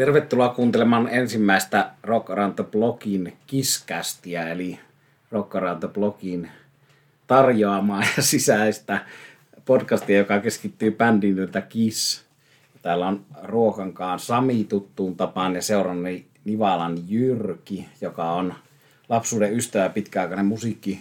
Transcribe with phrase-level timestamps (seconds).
[0.00, 4.80] Tervetuloa kuuntelemaan ensimmäistä Rock Around the Blogin kiskästiä, eli
[5.30, 6.50] Rock Around the Blogin
[7.26, 9.04] tarjoamaa ja sisäistä
[9.64, 12.24] podcastia, joka keskittyy bändiin nimeltä Kiss.
[12.82, 18.54] Täällä on Ruokankaan Sami tuttuun tapaan ja seurannani Nivalan Jyrki, joka on
[19.08, 21.00] lapsuuden ystävä ja pitkäaikainen musiikki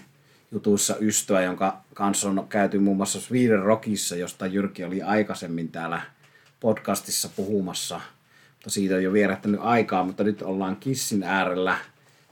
[0.52, 6.02] jutuissa ystävä, jonka kanssa on käyty muun muassa Sweden Rockissa, josta Jyrki oli aikaisemmin täällä
[6.59, 8.02] podcastissa puhumassa.
[8.70, 11.77] Siitä on jo vierähtänyt aikaa, mutta nyt ollaan Kissin äärellä.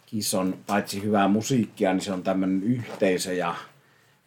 [0.05, 3.55] Kiss on paitsi hyvää musiikkia, niin se on tämmöinen yhteisö ja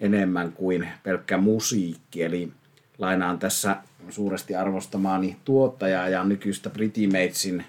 [0.01, 2.23] enemmän kuin pelkkä musiikki.
[2.23, 2.53] Eli
[2.99, 3.77] lainaan tässä
[4.11, 7.65] suuresti arvostamaani tuottajaa ja nykyistä Pretty Matesin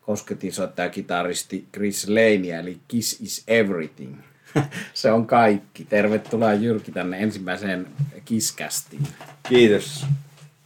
[0.00, 4.16] kosketinsoittaja kitaristi Chris Lanea, eli Kiss is Everything.
[4.94, 5.84] se on kaikki.
[5.84, 7.86] Tervetuloa Jyrki tänne ensimmäiseen
[8.24, 9.02] Kiskästiin.
[9.48, 10.06] Kiitos.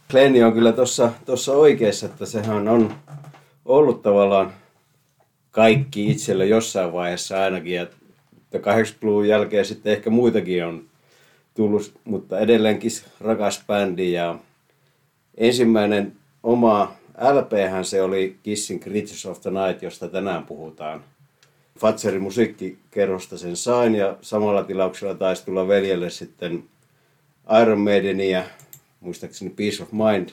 [0.09, 2.95] Glenni on kyllä tuossa tossa oikeassa, että sehän on
[3.69, 4.53] ollut tavallaan
[5.51, 7.73] kaikki itselle jossain vaiheessa ainakin.
[7.73, 7.87] Ja
[8.53, 10.83] 80-luvun jälkeen sitten ehkä muitakin on
[11.53, 14.11] tullut, mutta edelleenkin rakas bändi.
[14.11, 14.39] Ja
[15.37, 16.95] ensimmäinen oma
[17.33, 17.51] LP
[17.83, 21.03] se oli Kissin Creatures of the Night, josta tänään puhutaan.
[21.79, 26.63] Fatserin musiikkikerrosta sen sain ja samalla tilauksella taisi tulla veljelle sitten
[27.61, 28.43] Iron Maidenia,
[28.99, 30.29] muistaakseni Peace of Mind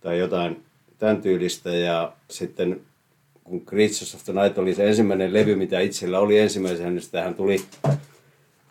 [0.00, 0.65] tai jotain
[0.98, 1.70] tämän tyylistä.
[1.70, 2.80] Ja sitten
[3.44, 7.34] kun Creatures of the Night oli se ensimmäinen levy, mitä itsellä oli ensimmäisenä, niin tähän
[7.34, 7.64] tuli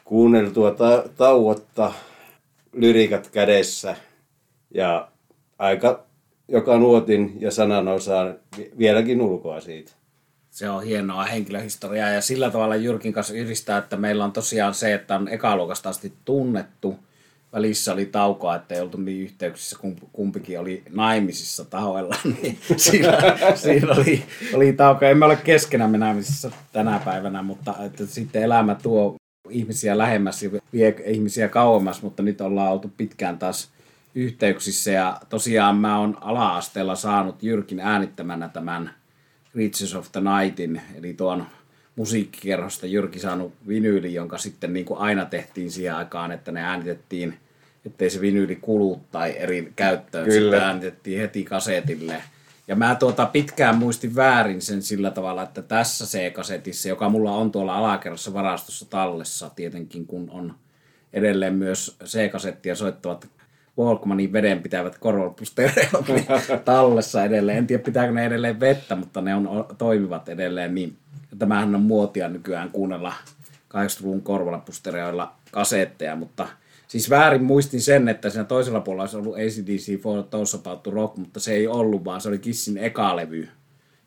[0.04, 1.94] kuunneltua ta- tauotta,
[2.74, 3.96] lyriikat kädessä
[4.74, 5.08] ja
[5.60, 6.06] aika
[6.48, 8.36] joka nuotin ja sanan osaan
[8.78, 9.92] vieläkin ulkoa siitä.
[10.52, 14.94] Se on hienoa henkilöhistoriaa ja sillä tavalla Jyrkin kanssa yhdistää, että meillä on tosiaan se,
[14.94, 16.96] että on ekaluokasta asti tunnettu.
[17.56, 19.78] Välissä oli taukoa, että ei oltu niin yhteyksissä,
[20.12, 23.18] kumpikin oli naimisissa tahoilla, niin siinä,
[23.56, 25.06] siinä oli, oli tauko.
[25.06, 29.16] Emme ole keskenämme naimisissa tänä päivänä, mutta että sitten elämä tuo
[29.50, 33.70] ihmisiä lähemmäs ja vie ihmisiä kauemmas, mutta nyt ollaan oltu pitkään taas
[34.16, 38.92] yhteyksissä ja tosiaan mä oon ala-asteella saanut Jyrkin äänittämänä tämän
[39.56, 41.46] Riches of the Nightin, eli tuon
[41.96, 47.38] musiikkikerhosta Jyrki saanut vinyyli, jonka sitten niin kuin aina tehtiin siihen aikaan, että ne äänitettiin,
[47.86, 50.26] ettei se vinyyli kulu tai eri käyttöön.
[50.26, 50.42] Kyllä.
[50.42, 52.24] Sitten äänitettiin heti kasetille.
[52.68, 57.52] Ja mä tuota pitkään muistin väärin sen sillä tavalla, että tässä C-kasetissa, joka mulla on
[57.52, 60.56] tuolla alakerrassa varastossa tallessa, tietenkin kun on
[61.14, 63.28] edelleen myös C-kasettia soittavat
[63.78, 66.26] Walkmanin vedenpitävät korvapustereot niin
[66.66, 67.58] tallessa edelleen.
[67.58, 70.98] En tiedä pitääkö ne edelleen vettä, mutta ne on, toimivat edelleen niin.
[71.40, 73.14] Tämähän on muotia nykyään kuunnella
[73.76, 76.48] 80-luvun korvalapustereoilla kasetteja, mutta
[76.88, 80.92] siis väärin muistin sen, että siinä toisella puolella olisi ollut ACDC For Those About to
[80.92, 83.50] Rock, mutta se ei ollut, vaan se oli Kissin eka levy.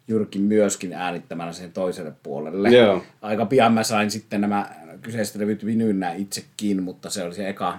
[0.09, 2.69] Jyrkin myöskin äänittämänä sen toiselle puolelle.
[2.69, 3.03] Joo.
[3.23, 4.71] Aika pian mä sain sitten nämä
[5.03, 7.79] kyseiset levyt vinyynä itsekin, mutta se oli se eka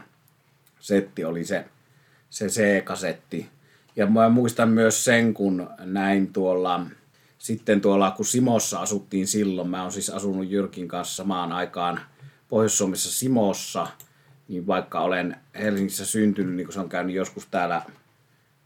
[0.80, 1.66] setti, oli se
[2.30, 3.50] se C-kasetti.
[3.96, 6.86] Ja mä muistan myös sen, kun näin tuolla,
[7.38, 12.00] sitten tuolla, kun Simossa asuttiin silloin, mä oon siis asunut Jyrkin kanssa samaan aikaan
[12.50, 13.88] Pohjois-Suomessa Simossa,
[14.50, 17.82] niin vaikka olen Helsingissä syntynyt, niin kun se on käynyt joskus täällä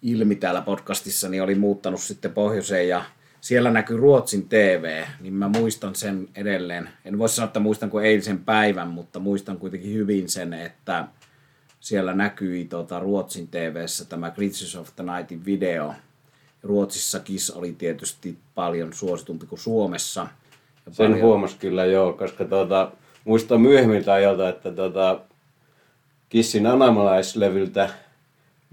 [0.02, 3.04] ilmi täällä podcastissa, niin oli muuttanut sitten pohjoiseen ja
[3.42, 6.90] siellä näkyy Ruotsin TV, niin mä muistan sen edelleen.
[7.06, 11.08] En voi sanoa, että muistan kuin eilisen päivän, mutta muistan kuitenkin hyvin sen, että
[11.80, 15.94] siellä näkyi tuota, Ruotsin tv tämä Glitches of the Nightin video.
[16.64, 20.28] Ruotsissa Kiss oli tietysti paljon suositumpi kuin Suomessa.
[20.86, 21.22] Ja Sen paljon...
[21.22, 22.92] huomasi kyllä joo, koska tuota,
[23.26, 25.22] muistan myöhemmiltä ajalta, että tuota,
[26.34, 27.90] Kissin anamalaislevyltä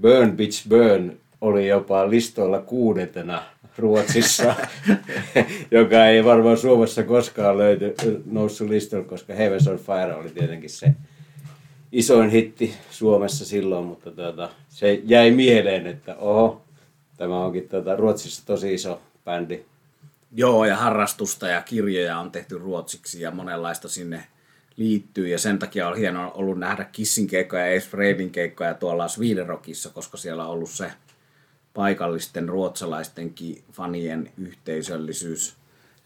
[0.03, 3.43] Burn Bitch Burn oli jopa listoilla kuudentena
[3.79, 4.55] Ruotsissa,
[5.71, 7.95] joka ei varmaan Suomessa koskaan löyty,
[8.31, 10.93] noussut listoilla, koska Heavens on Fire oli tietenkin se
[11.93, 16.63] isoin hitti Suomessa silloin, mutta tuota, se jäi mieleen, että oho,
[17.17, 19.65] tämä onkin tuota, Ruotsissa tosi iso bändi.
[20.33, 24.25] Joo, ja harrastusta ja kirjoja on tehty ruotsiksi ja monenlaista sinne
[24.81, 25.29] liittyy.
[25.29, 29.47] Ja sen takia on hienoa ollut nähdä Kissin keikkoja ja Ace keikkoja tuolla Sweden
[29.95, 30.93] koska siellä on ollut se
[31.75, 35.57] paikallisten ruotsalaistenkin fanien yhteisöllisyys.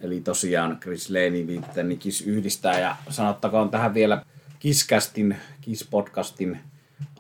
[0.01, 4.23] Eli tosiaan Chris Lane viitteni Kiss yhdistää ja sanottakoon tähän vielä
[4.59, 6.57] Kiskästin, Kiss-podcastin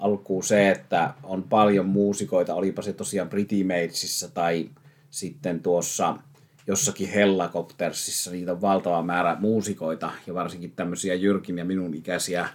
[0.00, 4.70] alkuun se, että on paljon muusikoita, olipa se tosiaan Pretty Matesissa tai
[5.10, 6.16] sitten tuossa
[6.66, 12.48] jossakin Hellacoptersissa, niitä on valtava määrä muusikoita ja varsinkin tämmöisiä Jyrkin ja minun ikäisiä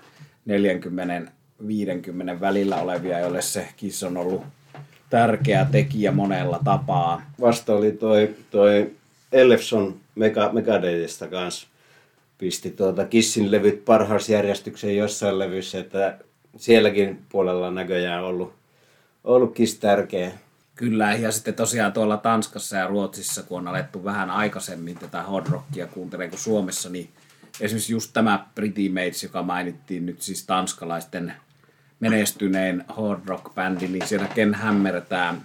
[0.50, 4.44] 40-50 välillä olevia, joille se Kiss on ollut
[5.10, 7.22] tärkeä tekijä monella tapaa.
[7.42, 8.92] Vasta oli toi, toi
[9.32, 10.52] Ellefson Mega,
[11.30, 11.68] kanssa
[12.38, 16.18] pisti tuota Kissin levyt parhausjärjestykseen jossain levyssä, että
[16.58, 18.54] sielläkin puolella näköjään ollut,
[19.24, 20.32] ollut Kiss tärkeä.
[20.80, 25.48] Kyllä, ja sitten tosiaan tuolla Tanskassa ja Ruotsissa, kun on alettu vähän aikaisemmin tätä hard
[25.48, 27.10] rockia kuuntelemaan kuin Suomessa, niin
[27.62, 31.34] esimerkiksi just tämä Pretty Mates, joka mainittiin nyt siis tanskalaisten
[32.00, 35.36] menestyneen hard rock bändi, niin siellä Ken Hammer, tämä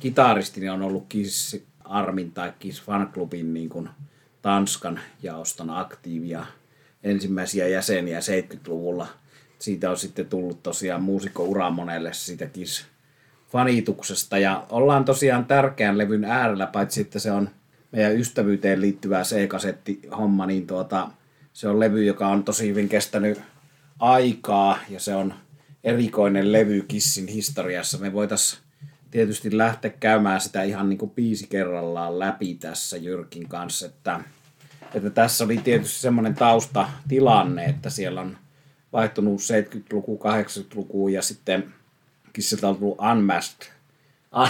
[0.00, 3.88] kitaristi, niin on ollut Kiss Armin tai Kiss Fan Clubin niin kuin
[4.42, 6.46] Tanskan jaoston aktiivia
[7.02, 9.06] ensimmäisiä jäseniä 70-luvulla.
[9.58, 12.93] Siitä on sitten tullut tosiaan muusikko-ura monelle siitä Kiss
[13.54, 17.50] fanituksesta ja ollaan tosiaan tärkeän levyn äärellä, paitsi että se on
[17.92, 21.08] meidän ystävyyteen liittyvä C-kasetti-homma, niin tuota,
[21.52, 23.40] se on levy, joka on tosi hyvin kestänyt
[23.98, 25.34] aikaa ja se on
[25.84, 27.98] erikoinen levy Kissin historiassa.
[27.98, 28.62] Me voitaisiin
[29.10, 34.20] tietysti lähteä käymään sitä ihan niin kuin biisi kerrallaan läpi tässä Jyrkin kanssa, että,
[34.94, 38.36] että tässä oli tietysti semmoinen taustatilanne, että siellä on
[38.92, 41.74] vaihtunut 70-luku, 80-luku ja sitten
[42.34, 43.66] Kissiltä on tullut Unmasked,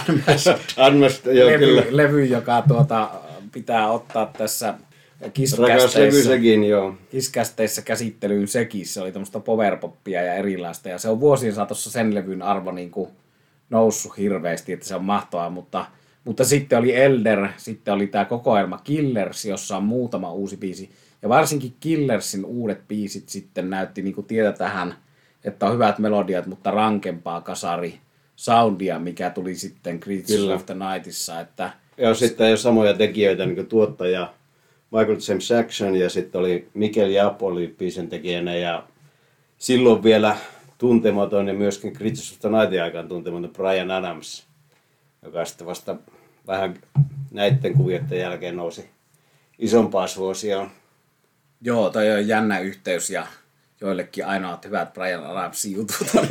[0.09, 1.83] Unmasked, Unmasked joo, levy, kyllä.
[1.89, 3.11] levy, joka tuota,
[3.51, 4.73] pitää ottaa tässä
[5.21, 6.95] Rakas levy Kiss-kästeissä, sekin, joo.
[7.11, 8.85] Kiss-kästeissä käsittelyyn sekin.
[8.85, 10.89] Se oli tämmöistä powerpoppia ja erilaista.
[10.89, 13.09] Ja se on vuosien saatossa sen levyn arvo niin kuin
[13.69, 15.49] noussut hirveästi, että se on mahtavaa.
[15.49, 15.85] Mutta,
[16.23, 20.89] mutta sitten oli Elder, sitten oli tämä kokoelma Killers, jossa on muutama uusi biisi.
[21.21, 24.95] Ja varsinkin Killersin uudet biisit sitten näytti niin kuin tietä tähän,
[25.45, 27.99] että on hyvät melodiat, mutta rankempaa kasari
[28.35, 31.39] soundia, mikä tuli sitten Creatures of the Nightissa.
[31.39, 34.33] Että Ja sitten jo samoja tekijöitä, niin kuin tuottaja
[34.91, 38.83] Michael James Jackson ja sitten oli Mikel Japp oli biisin tekijänä ja
[39.57, 40.37] silloin vielä
[40.77, 44.45] tuntematon ja myöskin Creatures of the Nightin aikaan tuntematon Brian Adams,
[45.21, 45.95] joka sitten vasta
[46.47, 46.75] vähän
[47.31, 48.89] näiden kuvioiden jälkeen nousi
[49.59, 50.69] isompaa suosioon.
[51.61, 53.27] Joo, toi on jännä yhteys ja
[53.85, 56.27] joillekin ainoat hyvät Brian Adamsin jutut on,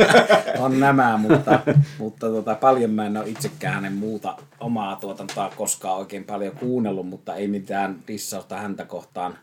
[0.64, 1.60] on nämä, mutta,
[1.98, 7.08] mutta tota, paljon mä en ole itsekään hänen muuta omaa tuotantoa koskaan oikein paljon kuunnellut,
[7.08, 9.38] mutta ei mitään dissausta häntä kohtaan.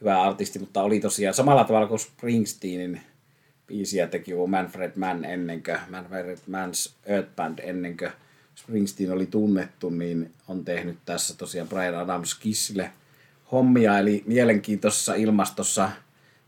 [0.00, 3.00] Hyvä artisti, mutta oli tosiaan samalla tavalla kuin Springsteenin
[3.66, 8.10] biisiä teki Manfred Mann ennen kuin Manfred Mann's Earth Band ennen kuin
[8.54, 12.90] Springsteen oli tunnettu, niin on tehnyt tässä tosiaan Brian Adams Kissille
[13.52, 15.90] hommia, eli mielenkiintoisessa ilmastossa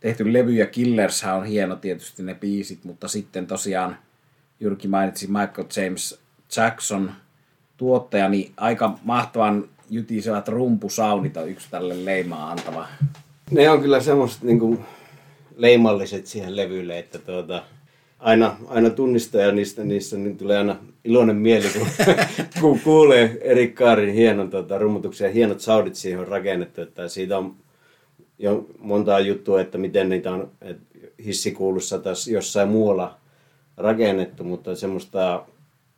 [0.00, 3.96] tehty levy ja Killershän on hieno tietysti ne biisit, mutta sitten tosiaan
[4.60, 6.20] Jyrki mainitsi Michael James
[6.56, 7.12] Jackson
[7.76, 12.88] tuottaja, niin aika mahtavan jytisevät rumpusaunit on yksi tälle leimaa antava.
[13.50, 14.78] Ne on kyllä semmoiset niin kuin
[15.56, 17.62] leimalliset siihen levylle, että tuota,
[18.18, 21.86] aina, aina tunnistaa ja niistä, niissä niin tulee aina iloinen mieli, kun,
[22.60, 26.80] kun kuulee Erik Kaarin hienon tuota, rummutuksen ja hienot soundit siihen on rakennettu.
[26.80, 27.56] Että siitä on
[28.38, 30.50] jo montaa juttua, että miten niitä on
[31.24, 33.18] hissikuulussa taas jossain muualla
[33.76, 35.46] rakennettu, mutta semmoista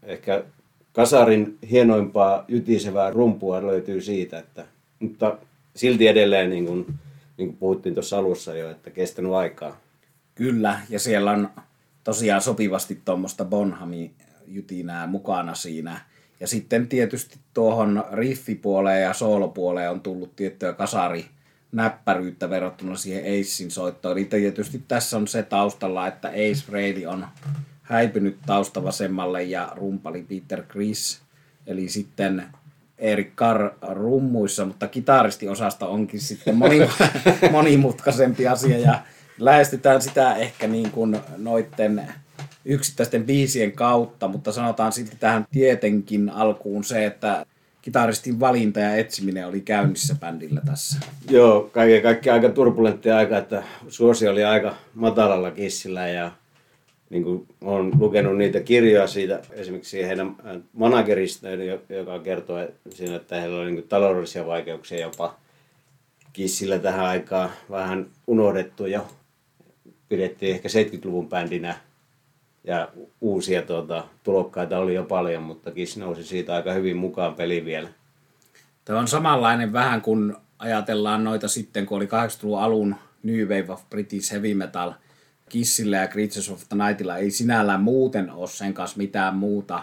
[0.03, 0.45] ehkä
[0.93, 4.67] kasarin hienoimpaa jytisevää rumpua löytyy siitä, että,
[4.99, 5.39] mutta
[5.77, 6.87] silti edelleen niin kuin,
[7.37, 9.81] niin kuin puhuttiin tuossa alussa jo, että kestänyt aikaa.
[10.35, 11.49] Kyllä, ja siellä on
[12.05, 14.15] tosiaan sopivasti tuommoista Bonhamin
[14.47, 16.01] jytinää mukana siinä.
[16.41, 21.25] Ja sitten tietysti tuohon riffipuoleen ja soolopuoleen on tullut tiettyä kasari
[21.73, 24.13] näppäryyttä verrattuna siihen Acein soittoon.
[24.13, 27.27] Eli tietysti tässä on se taustalla, että Ace Frehley on
[27.83, 31.21] häipynyt taustavasemmalle ja rumpali Peter Chris.
[31.67, 32.43] Eli sitten
[32.99, 36.79] Erik Carr rummuissa, mutta kitaristiosasta onkin sitten moni,
[37.51, 39.03] monimutkaisempi asia ja
[39.39, 42.09] lähestytään sitä ehkä niin kuin noitten
[42.65, 47.47] yksittäisten biisien kautta, mutta sanotaan silti tähän tietenkin alkuun se, että
[47.89, 50.99] kitaristin valinta ja etsiminen oli käynnissä bändillä tässä.
[51.31, 56.33] Joo, kaiken kaikkiaan aika turbulenttia aika, että suosio oli aika matalalla kissillä ja
[57.11, 60.37] niin kuin olen lukenut niitä kirjoja siitä, esimerkiksi heidän
[60.73, 61.49] managerista,
[61.89, 65.37] joka kertoo siinä, että heillä oli niin taloudellisia vaikeuksia jopa
[66.33, 69.07] kissillä tähän aikaan vähän unohdettu jo.
[70.09, 71.77] Pidettiin ehkä 70-luvun bändinä
[72.69, 72.89] ja
[73.21, 77.89] uusia tuota, tulokkaita oli jo paljon, mutta Kiss nousi siitä aika hyvin mukaan peliin vielä.
[78.85, 83.91] Tämä on samanlainen vähän kuin ajatellaan noita sitten, kun oli 80-luvun alun New Wave of
[83.91, 84.93] British Heavy Metal–
[85.49, 89.83] Kissillä ja Creatures of the Nightilla ei sinällään muuten ole sen kanssa mitään muuta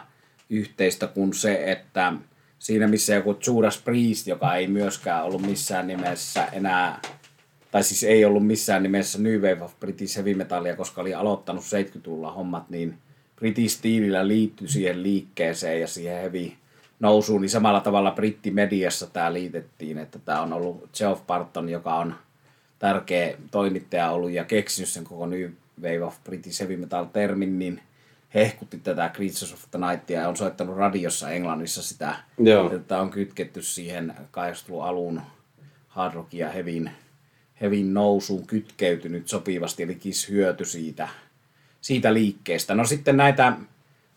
[0.49, 2.13] yhteistä kuin se, että
[2.59, 6.99] siinä missä joku Judas Priest, joka ei myöskään ollut missään nimessä enää,
[7.75, 11.63] tai siis ei ollut missään nimessä New Wave of British Heavy Metallia, koska oli aloittanut
[11.63, 12.98] 70-luvulla hommat, niin
[13.36, 16.51] britistiilillä liittyi siihen liikkeeseen ja siihen heavy
[17.00, 22.15] nousuun, niin samalla tavalla brittimediassa tämä liitettiin, että tämä on ollut Geoff Barton, joka on
[22.79, 25.50] tärkeä toimittaja ollut ja keksinyt sen koko New
[25.82, 27.82] Wave of British Heavy Metal termin, niin
[28.34, 32.75] hehkutti tätä Creatures of the Nightia ja on soittanut radiossa Englannissa sitä, Joo.
[32.75, 35.22] että on kytketty siihen 80 alun
[35.88, 36.91] hard rock ja hevin,
[37.62, 41.07] hevin nousuun kytkeytynyt sopivasti, eli Kiss hyöty siitä,
[41.81, 42.75] siitä liikkeestä.
[42.75, 43.53] No sitten näitä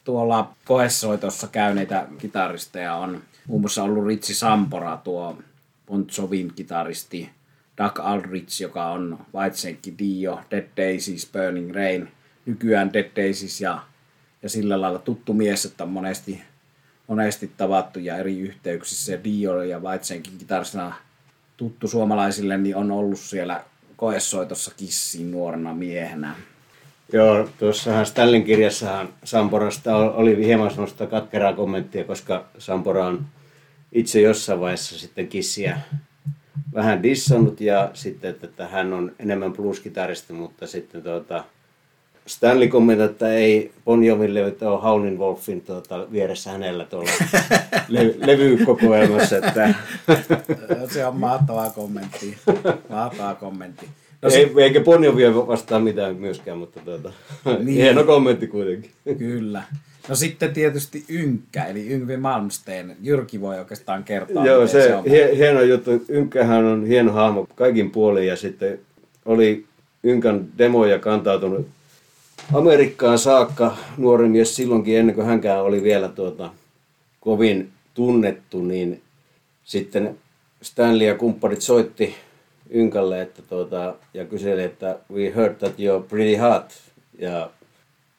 [0.05, 5.39] tuolla koessoitossa käyneitä kitaristeja on muun muassa ollut Ritsi Sampora, tuo
[5.87, 7.31] Bon Jovin kitaristi,
[7.79, 12.09] Doug Aldrich, joka on Whitesnake Dio, Dead Daisies, Burning Rain,
[12.47, 13.83] nykyään Dead Daisies ja,
[14.43, 16.43] ja sillä lailla tuttu mies, että on monesti,
[17.07, 19.25] monesti tavattu ja eri yhteyksissä.
[19.25, 20.95] Dio ja Whitesnakein kitaristina
[21.59, 23.65] tuttu suomalaisille, niin on ollut siellä
[23.97, 26.35] koessoitossa Kissin nuorena miehenä.
[27.13, 33.25] Joo, tuossahan Stanlin kirjassahan Samporasta oli hieman sellaista katkeraa kommenttia, koska Sampora on
[33.93, 35.81] itse jossain vaiheessa sitten kissiä
[36.75, 41.45] vähän dissannut ja sitten, että hän on enemmän blues-kitaristi, mutta sitten tuota,
[42.29, 47.11] Stanley kommentoi, että ei Bon Joville ole Howlin Wolfin tuota, vieressä hänellä tuolla
[47.89, 49.75] le- levykokoelmassa, että
[50.95, 52.37] Se on mahtava kommentti.
[52.89, 53.87] Mahtava kommentti.
[54.23, 57.13] No ei, eikä Bon Jovi vastaa mitään myöskään, mutta tuota,
[57.45, 57.67] Niin.
[57.67, 58.91] hieno kommentti kuitenkin.
[59.19, 59.63] Kyllä.
[60.09, 62.97] No sitten tietysti Ynkkä, eli Yngvi Malmsteen.
[63.03, 65.05] Jyrki voi oikeastaan kertoa, Joo, miten se, on.
[65.05, 65.91] hie, hieno juttu.
[66.11, 68.79] Ynkähän on hieno hahmo kaikin puolin ja sitten
[69.27, 69.65] oli
[70.03, 71.67] Ynkän demoja kantautunut
[72.55, 76.51] Amerikkaan saakka nuori mies silloinkin ennen kuin hänkään oli vielä tuota,
[77.21, 79.03] kovin tunnettu, niin
[79.65, 80.19] sitten
[80.63, 82.15] Stanley ja kumppanit soitti
[82.75, 86.73] Ynkälle että tuota, ja kyseli, että we heard that you're pretty hot.
[87.19, 87.51] Ja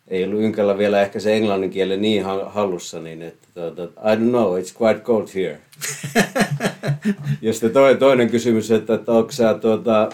[0.08, 4.16] ei ollut Ynkällä vielä ehkä se englannin kieli niin ha- hallussa, niin että tuota, I
[4.16, 5.60] don't know, it's quite cold here.
[7.42, 10.10] ja sitten toi, toinen kysymys, että, että onko sä, tuota,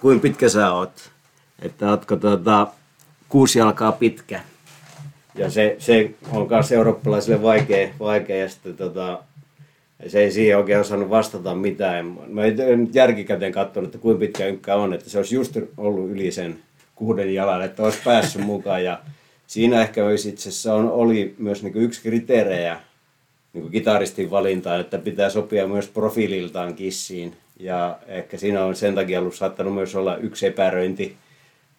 [0.00, 1.10] kuinka pitkä sä oot?
[1.62, 2.66] Että ootko tuota,
[3.32, 4.40] kuusi jalkaa pitkä?
[5.34, 9.22] Ja se, se on myös eurooppalaisille vaikea, vaikea ja sitten tota,
[10.06, 12.18] se ei siihen oikein osannut vastata mitään.
[12.28, 16.10] Mä en nyt järkikäteen katsonut, että kuinka pitkä ynkkä on, että se olisi just ollut
[16.10, 16.58] yli sen
[16.94, 18.84] kuuden jalan, että olisi päässyt mukaan.
[18.84, 19.00] Ja
[19.46, 22.80] siinä ehkä olisi itse asiassa on, oli myös niin yksi kriteerejä
[23.52, 27.36] niin kitaristin valintaan, että pitää sopia myös profiililtaan kissiin.
[27.60, 31.16] Ja ehkä siinä on sen takia ollut saattanut myös olla yksi epäröinti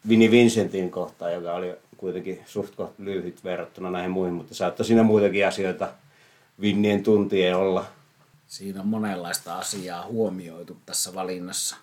[0.10, 5.48] Vinnie Vincentin kohtaan, joka oli kuitenkin suht lyhyt verrattuna näihin muihin, mutta saattoi siinä muitakin
[5.48, 5.90] asioita
[6.62, 7.86] Vinnien tuntien olla.
[8.48, 11.76] Siinä on monenlaista asiaa huomioitu tässä valinnassa.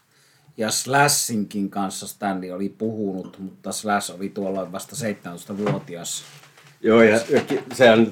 [0.56, 6.22] Ja Slashinkin kanssa Stanley oli puhunut, mutta Slash oli tuolla vasta 17-vuotias.
[6.82, 7.20] Joo, ja,
[7.74, 8.06] sehän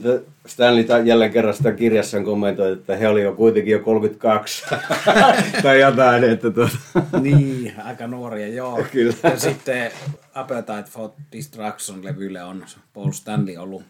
[0.46, 4.64] Stanley ta- jälleen kerran sitä kirjassaan kommentoi, että he oli jo kuitenkin jo 32
[5.62, 6.76] tai jotain, että tuota,
[7.20, 8.84] niin, aika nuoria, joo.
[8.92, 9.14] Kyllä.
[9.22, 9.90] Ja sitten
[10.34, 13.82] Appetite for Destruction-levylle on Paul Stanley ollut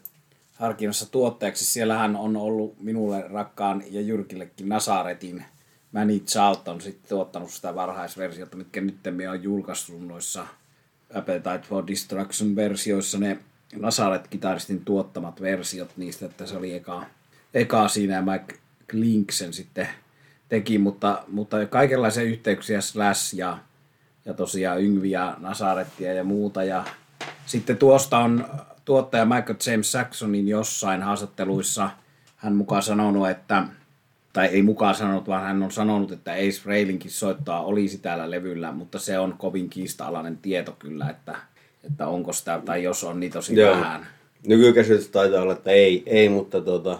[0.55, 1.65] harkinnassa tuotteeksi.
[1.65, 5.45] Siellähän on ollut minulle rakkaan ja Jyrkillekin Nasaretin
[5.91, 8.95] Manny Charlton sitten tuottanut sitä varhaisversiota, mitkä nyt
[9.31, 10.47] on julkaissut noissa
[11.13, 13.37] Appetite for Destruction-versioissa ne
[13.75, 17.05] Nasaret-kitaristin tuottamat versiot niistä, että se oli eka,
[17.53, 18.59] eka siinä ja Mike
[18.91, 19.87] Linksen sitten
[20.49, 23.57] teki, mutta, mutta kaikenlaisia yhteyksiä Slash ja,
[24.25, 26.63] ja tosiaan Yngvi ja Nasarettia ja muuta.
[26.63, 26.85] Ja
[27.45, 28.45] sitten tuosta on
[28.85, 31.89] tuottaja Michael James Saxonin jossain haastatteluissa
[32.35, 33.63] hän mukaan sanonut, että
[34.33, 38.71] tai ei mukaan sanonut, vaan hän on sanonut, että Ace Frailinkin soittaa olisi täällä levyllä,
[38.71, 41.35] mutta se on kovin kiista-alainen tieto kyllä, että,
[41.83, 43.71] että onko sitä, tai jos on, niin tosi Joo.
[43.71, 44.07] vähän.
[44.47, 46.99] Nykykäsitys taitaa olla, että ei, ei mutta tota,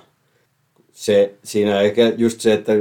[0.91, 2.71] se, siinä ehkä just se, että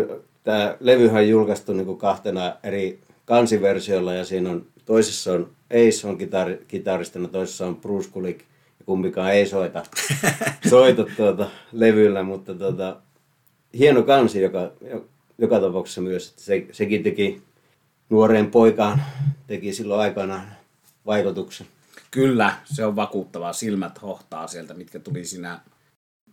[0.44, 6.08] tämä levyhän on julkaistu niin kuin kahtena eri kansiversiolla ja siinä on toisessa on Ace
[6.08, 8.40] on kitar, kitaristina, toisessa on Bruce Kulick
[8.78, 9.82] ja kumpikaan ei soita,
[10.70, 12.96] soita tuota, levyllä, mutta tuota,
[13.78, 14.72] hieno kansi joka,
[15.38, 17.42] joka tapauksessa myös, että se, sekin teki
[18.10, 19.02] nuoreen poikaan,
[19.46, 20.48] teki silloin aikanaan
[21.06, 21.66] vaikutuksen.
[22.10, 23.52] Kyllä, se on vakuuttavaa.
[23.52, 25.60] Silmät hohtaa sieltä, mitkä tuli siinä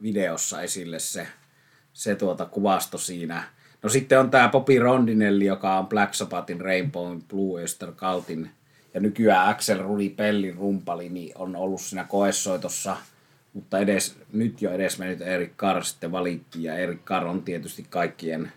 [0.02, 1.28] videossa esille se,
[1.94, 3.44] se tuota kuvasto siinä.
[3.84, 8.50] No sitten on tämä Bobby Rondinelli, joka on Black Sabbathin Rainbow Blue Oyster Cultin
[8.94, 12.98] ja nykyään Axel Rudi Pellin rumpali, niin on ollut siinä koessoitossa,
[13.54, 17.86] mutta edes, nyt jo edes mennyt Erik Carr sitten valittiin ja Erik Carr on tietysti
[17.90, 18.52] kaikkien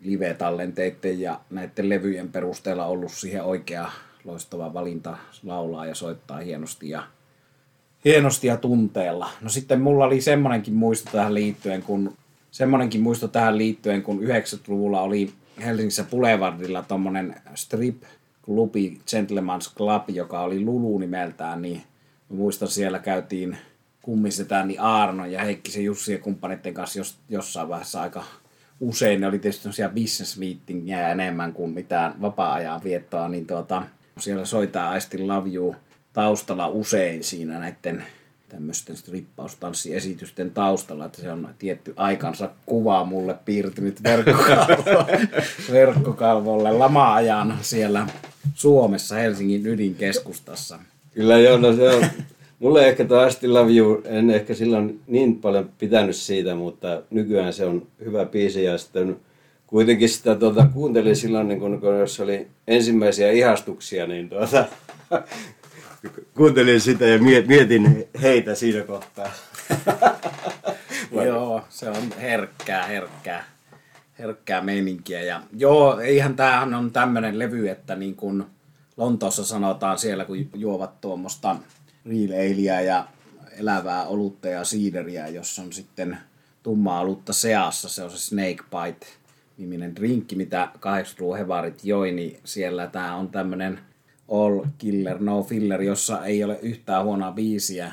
[0.00, 3.92] live-tallenteiden ja näiden levyjen perusteella ollut siihen oikea
[4.24, 7.02] loistava valinta laulaa ja soittaa hienosti ja
[8.04, 9.30] hienosti ja tunteella.
[9.40, 12.16] No sitten mulla oli semmonenkin muisto tähän liittyen, kun
[12.50, 15.32] semmonenkin muisto tähän liittyen, kun 90-luvulla oli
[15.64, 21.82] Helsingissä Boulevardilla tommonen strip-klubi, Gentleman's Club, joka oli Lulu nimeltään, niin
[22.28, 23.58] mä muistan siellä käytiin
[24.02, 28.24] kummistetaan niin Aarno ja se Jussi ja kumppaneiden kanssa jos, jossain vaiheessa aika
[28.80, 29.20] usein.
[29.20, 33.82] Ne oli tietysti sellaisia business meetingiä enemmän kuin mitään vapaa-ajan viettoa, niin tuota,
[34.18, 35.76] siellä soitaa I Still Love You
[36.12, 38.04] taustalla usein siinä näiden
[38.48, 45.28] tämmöisten rippaustanssiesitysten taustalla, että se on tietty aikansa kuva mulle piirtynyt verkkokalvolle,
[45.72, 48.06] verkkokalvolle lama-ajan siellä
[48.54, 50.78] Suomessa Helsingin ydinkeskustassa.
[51.14, 52.04] Kyllä joo, no se on,
[52.58, 57.52] mulle ehkä tuo Asti Love You, en ehkä silloin niin paljon pitänyt siitä, mutta nykyään
[57.52, 59.16] se on hyvä biisi ja sitten
[59.74, 64.64] kuitenkin sitä tuota, kuuntelin silloin, niin kun, kun jos oli ensimmäisiä ihastuksia, niin tuota,
[66.36, 69.30] kuuntelin sitä ja mietin heitä siinä kohtaa.
[71.26, 73.44] joo, se on herkkää, herkkää,
[74.18, 75.22] herkkää meininkiä.
[75.22, 78.44] Ja joo, eihän tämähän on tämmöinen levy, että niin kuin
[78.96, 81.56] Lontoossa sanotaan siellä, kun juovat tuommoista
[82.06, 83.06] real ja
[83.58, 86.18] elävää olutta ja siideriä, jos on sitten
[86.62, 89.23] tummaa olutta seassa, se on se Snake Bite
[89.58, 93.80] niminen drinkki, mitä 80-luvun hevarit joi, niin siellä tämä on tämmöinen
[94.32, 97.92] all killer, no filler, jossa ei ole yhtään huonoa biisiä,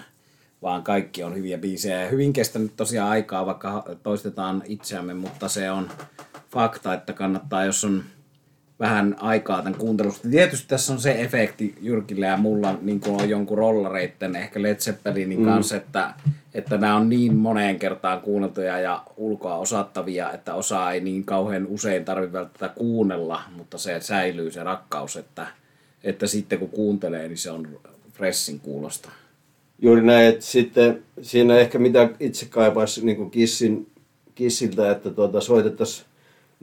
[0.62, 2.01] vaan kaikki on hyviä biisejä.
[2.01, 5.89] Ja hyvin kestänyt tosiaan aikaa, vaikka toistetaan itseämme, mutta se on
[6.51, 8.03] fakta, että kannattaa, jos on
[8.82, 10.30] vähän aikaa tämän kuuntelusta.
[10.30, 14.76] Tietysti tässä on se efekti Jyrkillä ja mulla niin kuin on jonkun rollareitten, ehkä Led
[14.76, 15.46] Zeppelinin mm.
[15.46, 16.14] kanssa, että,
[16.54, 21.68] että nämä on niin moneen kertaan kuunneltuja ja ulkoa osattavia, että osa ei niin kauhean
[21.68, 25.48] usein tarvitse välttämättä kuunnella, mutta se säilyy se rakkaus, että,
[26.04, 27.68] että sitten kun kuuntelee, niin se on
[28.14, 29.10] freshin kuulosta.
[29.82, 33.88] Juuri näin, että sitten siinä ehkä mitä itse kaipaisi niin kissin,
[34.36, 36.11] kissiltä, että tuota, soitettaisiin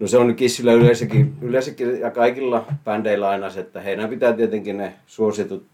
[0.01, 4.77] No se on Kissillä yleensäkin, yleensäkin ja kaikilla bändeillä aina se, että heidän pitää tietenkin
[4.77, 5.67] ne suositut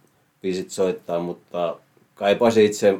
[0.42, 1.76] biisit soittaa, mutta
[2.14, 2.98] kaipaisin itse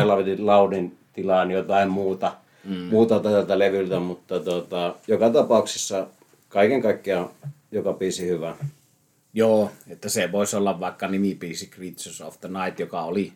[0.00, 2.32] I Love It Loudin tilaan jotain muuta,
[2.64, 2.74] mm.
[2.74, 6.06] muuta tältä levyltä, mutta tota, joka tapauksessa
[6.48, 7.30] kaiken kaikkiaan
[7.72, 8.56] joka biisi hyvä.
[9.34, 13.32] Joo, että se voisi olla vaikka nimibiisi Creatures of the Night, joka oli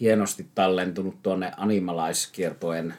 [0.00, 2.94] hienosti tallentunut tuonne animalaiskiertojen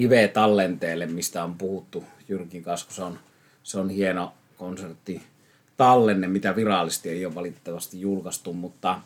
[0.00, 3.18] live-tallenteelle, mistä on puhuttu Jyrkin kanssa, kun se on,
[3.62, 5.22] se on hieno konsertti
[5.76, 9.00] tallenne, mitä virallisesti ei ole valitettavasti julkaistu, mutta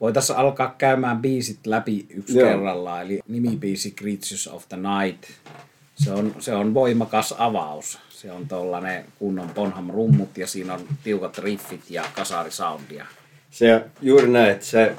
[0.00, 2.48] voitaisiin alkaa käymään biisit läpi yksi Joo.
[2.48, 5.24] kerrallaan, eli nimibiisi Creatures of the Night.
[5.94, 7.98] Se on, se on voimakas avaus.
[8.08, 13.06] Se on tuollainen kunnon Bonham rummut ja siinä on tiukat riffit ja kasarisoundia.
[13.50, 14.96] Se juuri näin, että se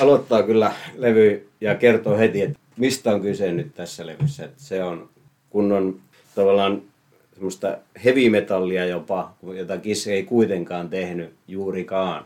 [0.00, 4.44] aloittaa kyllä levy ja kertoo heti, että mistä on kyse nyt tässä levyssä.
[4.44, 5.08] Että se on
[5.50, 6.00] kunnon
[6.34, 6.82] tavallaan
[7.32, 12.24] semmoista heavy metallia jopa, jota Kiss ei kuitenkaan tehnyt juurikaan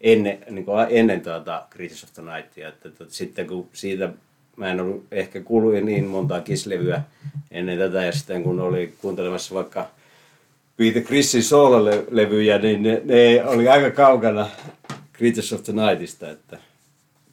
[0.00, 2.68] ennen, niin kuin ennen tuota Critics of the Nightia.
[2.68, 4.12] Että, että, että sitten kun siitä
[4.56, 7.02] mä en ollut ehkä kuullut niin montaa Kiss-levyä
[7.50, 9.88] ennen tätä ja sitten kun oli kuuntelemassa vaikka
[10.76, 14.48] Peter Chrisin soolo-levyjä, niin ne, ne, oli aika kaukana
[15.16, 16.30] Critics of the Nightista.
[16.30, 16.58] Että.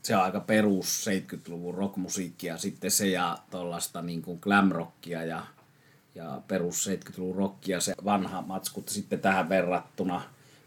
[0.09, 5.43] Se on aika perus 70-luvun rockmusiikkia, sitten se ja tuollaista niin glam rockia ja
[6.15, 10.21] ja perus 70-luvun rockia se vanha matsku sitten tähän verrattuna.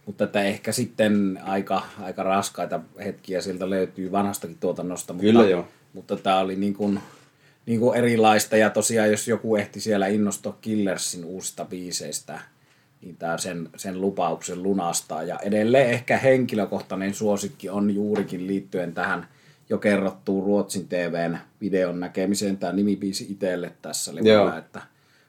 [0.06, 5.12] Mutta että ehkä sitten aika, aika raskaita hetkiä sieltä löytyy vanhastakin tuotannosta.
[5.12, 5.68] Mutta, Kyllä joo.
[5.92, 7.00] Mutta tämä oli niin kuin,
[7.66, 12.40] niin kuin erilaista ja tosiaan jos joku ehti siellä innostua Killersin uusista biiseistä,
[13.02, 15.22] niin tämä sen, sen lupauksen lunastaa.
[15.22, 19.26] Ja edelleen ehkä henkilökohtainen suosikki on juurikin liittyen tähän
[19.68, 24.82] jo kerrottuun Ruotsin TVn videon näkemiseen tämä nimibiisi itselle tässä levyllä, että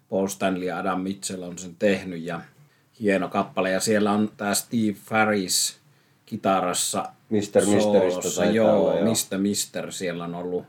[0.09, 2.41] Paul Stanley ja Adam Mitchell on sen tehnyt ja
[2.99, 3.71] hieno kappale.
[3.71, 5.79] Ja siellä on tämä Steve Farris
[6.25, 7.05] kitarassa.
[7.29, 7.65] Mr.
[7.65, 9.05] Misteristä joo, olla, joo.
[9.05, 9.37] Mr.
[9.37, 10.65] Mister siellä on ollut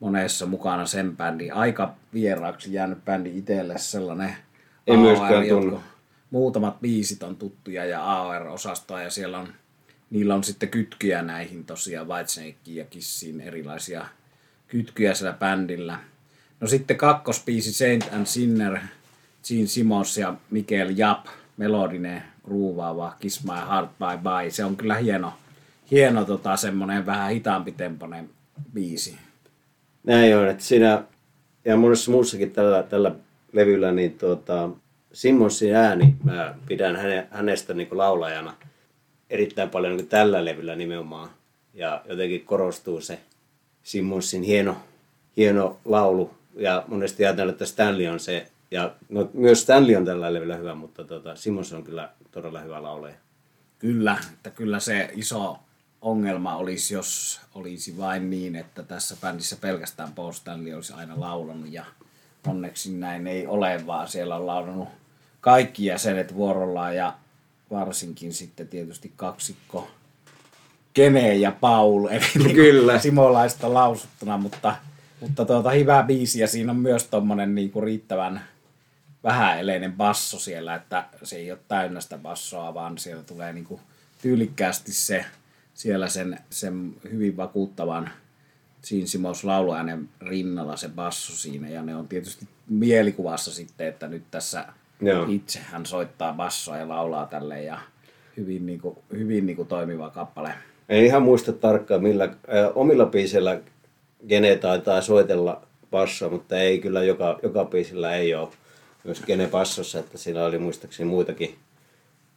[0.00, 1.50] monessa mukana sen bändi.
[1.50, 4.36] Aika vieraaksi jäänyt bändi itselle sellainen
[4.86, 5.80] Ei myöskään tunnu.
[6.34, 9.48] Muutamat biisit on tuttuja ja AOR-osastoa ja siellä on,
[10.10, 14.06] niillä on sitten kytkyjä näihin tosiaan Whitesnakeen ja Kissiin erilaisia
[14.68, 15.98] kytkyjä siellä bändillä–
[16.64, 18.78] No sitten kakkospiisi Saint and Sinner,
[19.48, 24.50] Gene Simons ja Mikel Jap, melodinen, ruuvaava Kiss My Heart Bye Bye.
[24.50, 25.32] Se on kyllä hieno,
[25.90, 28.30] hieno tota, semmoinen vähän hitaampi tempoinen
[28.74, 29.16] biisi.
[30.04, 31.02] Näin on, että siinä
[31.64, 33.14] ja monessa muussakin tällä, tällä
[33.52, 34.68] levyllä, niin tuota,
[35.14, 38.56] Simmonsin ääni, mä pidän häne, hänestä niin kuin laulajana
[39.30, 41.30] erittäin paljon niin tällä levyllä nimenomaan.
[41.74, 43.20] Ja jotenkin korostuu se
[43.82, 44.76] Simmonsin hieno,
[45.36, 46.30] hieno laulu.
[46.56, 48.46] Ja monesti ajatellaan, että Stanley on se.
[48.70, 52.82] Ja no, myös Stanley on tällä levyllä hyvä, mutta tota, Simmons on kyllä todella hyvä
[52.82, 53.14] laulaja.
[53.78, 55.58] Kyllä, että kyllä se iso
[56.02, 61.72] ongelma olisi, jos olisi vain niin, että tässä bändissä pelkästään Paul Stanley olisi aina laulanut
[61.72, 61.84] ja
[62.46, 64.88] onneksi näin ei ole, vaan siellä on laulanut
[65.44, 67.14] kaikki jäsenet vuorollaan ja
[67.70, 69.88] varsinkin sitten tietysti kaksikko
[70.94, 72.98] Kene ja Paul, eli niin Kyllä.
[72.98, 74.76] Simolaista lausuttuna, mutta,
[75.20, 78.42] mutta tuota, hyvä biisi ja siinä on myös tuommoinen niin riittävän
[79.24, 83.80] vähäeleinen basso siellä, että se ei ole täynnä sitä bassoa, vaan siellä tulee niin kuin
[84.22, 85.24] tyylikkäästi se
[85.74, 88.10] siellä sen, sen hyvin vakuuttavan
[88.82, 94.24] siinä Simos lauluäänen rinnalla se basso siinä ja ne on tietysti mielikuvassa sitten, että nyt
[94.30, 94.66] tässä
[95.06, 95.26] Joo.
[95.28, 97.78] itse hän soittaa bassoa ja laulaa tälle ja
[98.36, 100.54] hyvin, niin kuin, hyvin niin kuin toimiva kappale.
[100.88, 102.30] En ihan muista tarkkaan, millä äh,
[102.74, 103.60] omilla biiseillä
[104.28, 108.48] Gene taitaa soitella bassoa, mutta ei kyllä joka, joka biisillä ei ole
[109.04, 111.54] myös Gene bassossa, että siinä oli muistaakseni muitakin.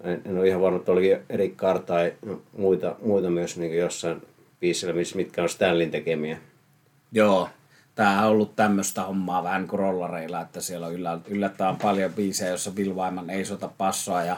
[0.03, 2.13] En, en ole ihan varma, että oli eri tai
[2.57, 4.21] muita, muita myös niin jossain
[4.59, 6.37] biisillä, mitkä on Stanlin tekemiä.
[7.11, 7.49] Joo,
[7.97, 12.71] tämä on ollut tämmöistä hommaa vähän kuin rollareilla, että siellä on yllättävän paljon biisejä, jossa
[12.71, 14.37] Bill Wyman ei sota passoa ja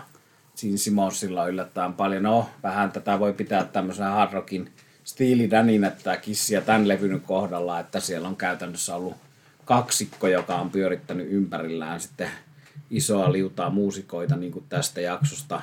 [0.62, 2.24] Gene Simmonsilla on yllättävän paljon.
[2.24, 4.72] No, vähän tätä voi pitää tämmöisenä hard rockin
[5.04, 9.16] stiilidanin, että Kissiä tämän levyn kohdalla, että siellä on käytännössä ollut
[9.66, 12.30] kaksikko, joka on pyörittänyt ympärillään sitten
[12.90, 15.62] isoa liutaa muusikoita, niin kuin tästä jaksosta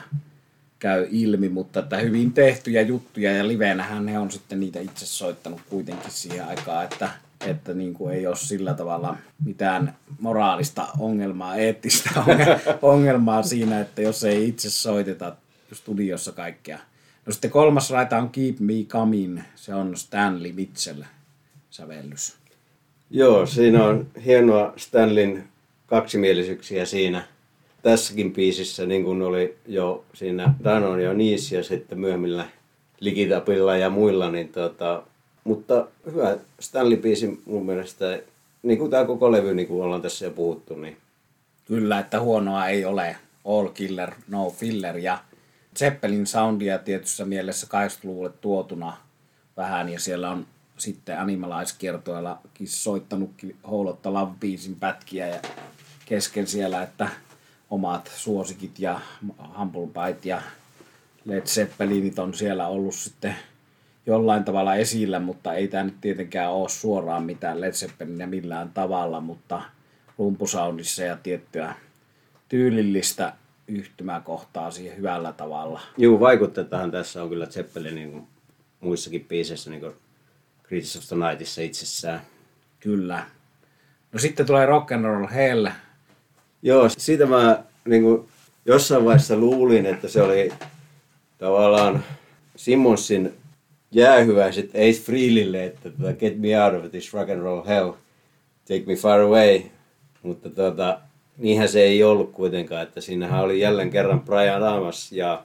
[0.79, 5.61] käy ilmi, mutta että hyvin tehtyjä juttuja ja livenähän he on sitten niitä itse soittanut
[5.71, 12.11] kuitenkin siihen aikaan, että että niin kuin ei ole sillä tavalla mitään moraalista ongelmaa, eettistä
[12.83, 15.37] ongelmaa siinä, että jos ei itse soiteta
[15.73, 16.79] studiossa kaikkea.
[17.27, 21.03] No sitten kolmas raita on Keep Me Coming, se on Stanley Mitchell
[21.71, 22.37] sävellys.
[23.11, 25.45] Joo, siinä on hienoa Stanlin
[25.87, 27.25] kaksimielisyyksiä siinä.
[27.83, 32.47] Tässäkin biisissä, niin kuin oli jo siinä Danon ja Niis ja sitten myöhemmillä
[33.01, 35.03] Likitapilla ja muilla, niin tota,
[35.47, 38.21] mutta hyvä Stanley-biisi mun mielestä,
[38.63, 40.75] niin kuin tämä koko levy, niin kuin ollaan tässä jo puhuttu.
[40.75, 40.97] Niin.
[41.65, 43.17] Kyllä, että huonoa ei ole.
[43.45, 44.99] All killer, no filler.
[44.99, 45.19] Ja
[45.79, 48.97] Zeppelin soundia tietyssä mielessä 80-luvulle tuotuna
[49.57, 49.89] vähän.
[49.89, 50.47] Ja siellä on
[50.79, 53.31] sitten animalaiskiertoillakin soittanut
[53.71, 55.41] Houlotta Love-biisin pätkiä ja
[56.07, 57.09] kesken siellä, että
[57.71, 59.01] omat suosikit ja
[59.59, 60.43] Humble Pie ja
[61.25, 63.37] Led Zeppelinit on siellä ollut sitten
[64.07, 69.21] jollain tavalla esillä, mutta ei tämä nyt tietenkään ole suoraan mitään Led Zeppelinia millään tavalla,
[69.21, 69.63] mutta
[70.19, 71.75] rumpusoundissa ja tiettyä
[72.49, 73.33] tyylillistä
[73.69, 75.81] yhtymäkohtaa siihen hyvällä tavalla.
[75.97, 78.27] Joo, vaikutetaan tässä on kyllä Zeppelin niin
[78.81, 79.93] muissakin biiseissä, niin kuin
[80.99, 82.21] of the Nightissa itsessään.
[82.81, 83.25] Kyllä.
[84.13, 85.67] No sitten tulee Rock and Roll Hell.
[86.63, 88.29] Joo, siitä mä niin kuin,
[88.65, 90.53] jossain vaiheessa luulin, että se oli
[91.39, 92.05] tavallaan
[92.57, 93.35] Simmonsin
[93.91, 97.93] jäähyväiset Ace Frehlille, että tota, get me out of this rock and roll hell,
[98.69, 99.61] take me far away.
[100.23, 101.01] Mutta tota,
[101.39, 105.45] niinhän se ei ollut kuitenkaan, että siinähän oli jälleen kerran Brian Adams ja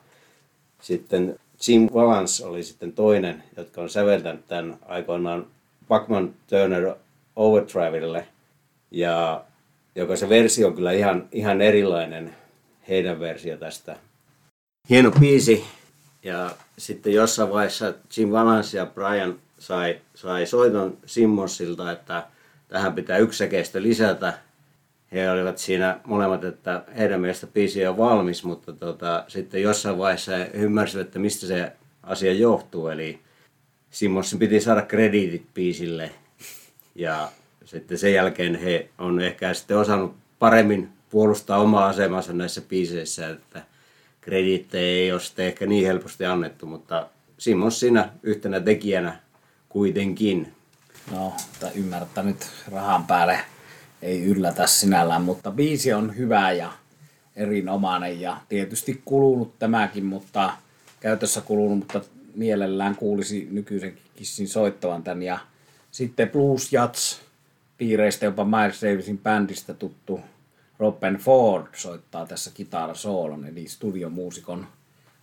[0.81, 1.35] sitten
[1.67, 5.47] Jim Valance oli sitten toinen, jotka on säveltänyt tämän aikoinaan
[5.89, 6.95] Buckman Turner
[7.35, 8.27] Overdrivelle.
[8.91, 9.43] Ja
[9.95, 12.35] joka se versio on kyllä ihan, ihan erilainen
[12.87, 13.97] heidän versio tästä.
[14.89, 15.63] Hieno biisi,
[16.23, 22.27] ja sitten jossain vaiheessa Jim Valance ja Brian sai, sai soiton Simmonsilta, että
[22.67, 24.33] tähän pitää yksäkeistä lisätä.
[25.11, 30.31] He olivat siinä molemmat, että heidän mielestä biisi on valmis, mutta tota, sitten jossain vaiheessa
[30.31, 31.71] he ymmärsivät, että mistä se
[32.03, 32.87] asia johtuu.
[32.87, 33.19] Eli
[33.89, 36.11] Simmonsin piti saada krediitit biisille
[36.95, 37.31] ja
[37.65, 43.70] sitten sen jälkeen he on ehkä sitten osannut paremmin puolustaa omaa asemansa näissä biiseissä, että
[44.21, 47.07] krediittejä ei ole sitten ehkä niin helposti annettu, mutta
[47.37, 49.19] Simon siinä yhtenä tekijänä
[49.69, 50.53] kuitenkin.
[51.11, 51.33] No,
[51.75, 53.39] ymmärtää nyt rahan päälle
[54.01, 56.71] ei yllätä sinällään, mutta biisi on hyvä ja
[57.35, 60.53] erinomainen ja tietysti kulunut tämäkin, mutta
[60.99, 62.01] käytössä kulunut, mutta
[62.35, 65.23] mielellään kuulisi nykyisen kissin soittavan tämän.
[65.23, 65.39] Ja
[65.91, 67.21] sitten Blues Jats
[67.77, 70.19] piireistä jopa Miles Davisin bändistä tuttu
[70.81, 74.67] Robin Ford soittaa tässä kitarasoolon, eli studiomuusikon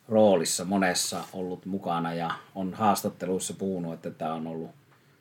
[0.08, 4.70] roolissa monessa ollut mukana ja on haastatteluissa puhunut, että tämä on ollut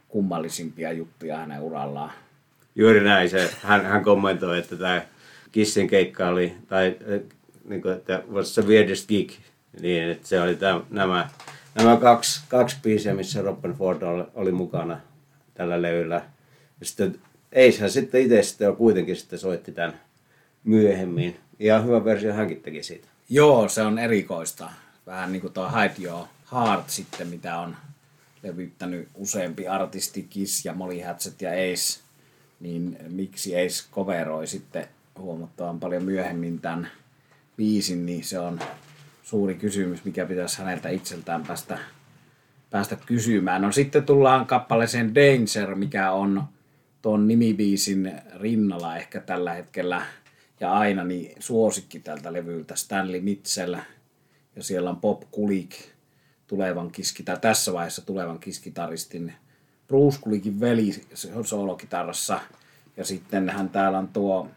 [0.07, 2.11] kummallisimpia juttuja hänen urallaan.
[2.75, 3.29] Juuri näin.
[3.29, 5.01] Se, hän, hän kommentoi, että tämä
[5.51, 6.97] Kissin keikka oli, tai
[7.65, 9.31] niin kuin, että was the weirdest gig,
[9.81, 11.29] niin että se oli tämä, nämä,
[11.75, 14.99] nämä kaksi, kaksi biisiä, missä Robin Ford oli, oli mukana
[15.53, 16.21] tällä levyllä.
[16.79, 17.19] Ja sitten
[17.51, 20.06] Eishän sitten itse sitten kuitenkin sitten soitti tämän
[20.63, 21.39] myöhemmin.
[21.59, 23.07] Ihan hyvä versio hänkin teki siitä.
[23.29, 24.69] Joo, se on erikoista.
[25.05, 27.75] Vähän niin kuin tuo Hide Your Heart sitten, mitä on
[28.43, 31.99] levyttänyt useampi artisti, Kiss ja Molly Hatchet ja Ace,
[32.59, 36.91] niin miksi Ace coveroi sitten huomattavan paljon myöhemmin tämän
[37.57, 38.59] biisin, niin se on
[39.23, 41.79] suuri kysymys, mikä pitäisi häneltä itseltään päästä,
[42.69, 43.61] päästä kysymään.
[43.61, 46.43] No sitten tullaan kappaleeseen Danger, mikä on
[47.01, 50.05] tuon nimibiisin rinnalla ehkä tällä hetkellä
[50.59, 53.75] ja aina niin suosikki tältä levyltä Stanley Mitchell
[54.55, 55.75] ja siellä on Bob Kulik
[56.47, 59.33] tulevan kiski, tai tässä vaiheessa tulevan kiskitaristin
[59.87, 61.01] Bruce Kulikin veli
[61.43, 62.39] soolokitarassa
[62.97, 64.47] ja sitten hän täällä on tuo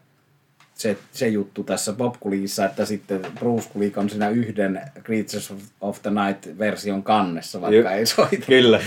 [0.81, 6.01] se, se juttu tässä Bob Kulikissa, että sitten Bruce Kulik on siinä yhden Creatures of
[6.01, 8.45] the Night-version kannessa, vaikka J- ei soita.
[8.47, 8.79] Kyllä.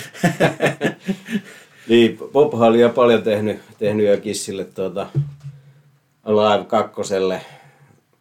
[1.89, 5.07] niin, Bob oli jo paljon tehnyt, tehnyt jo Kissille tuota,
[6.27, 7.41] Live kakkoselle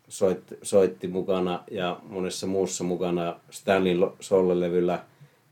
[0.07, 4.99] soitti, soitti mukana ja monessa muussa mukana Stanley Soul-levyllä,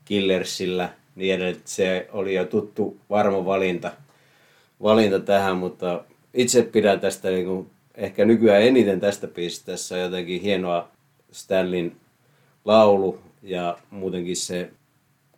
[0.04, 3.92] Killersillä, niin edelleen, se oli jo tuttu varma valinta,
[4.82, 9.28] valinta tähän, mutta itse pidän tästä niin kuin, ehkä nykyään eniten tästä
[9.94, 10.88] on jotenkin hienoa
[11.32, 11.96] Stanlin
[12.64, 14.70] laulu ja muutenkin se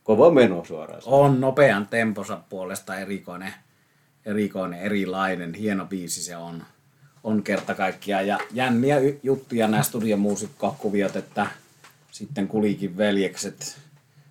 [0.03, 1.03] kova meno suoraan.
[1.05, 3.53] On nopean temposa puolesta erikoinen,
[4.27, 6.63] erikoinen, erilainen, hieno biisi se on
[7.25, 8.27] on kerta kaikkiaan.
[8.27, 11.47] Ja jänniä juttuja nämä studiomuusikkokuviot, että
[12.11, 13.79] sitten kulikin veljekset